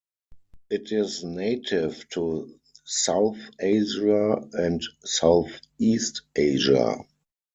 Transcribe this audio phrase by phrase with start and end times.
[0.71, 2.51] It is native to
[2.87, 6.95] South Asia and Southeast Asia.